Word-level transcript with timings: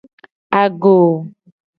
Agoo. 0.61 1.13